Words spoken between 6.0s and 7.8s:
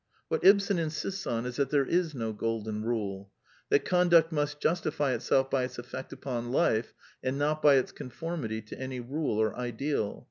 upon life and not by